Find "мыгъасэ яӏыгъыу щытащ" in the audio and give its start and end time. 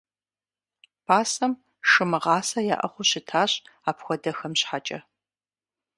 2.09-3.51